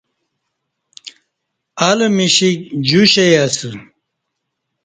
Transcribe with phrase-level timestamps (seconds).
[1.89, 2.57] ال مشیک
[2.87, 3.69] جوشئ اسہ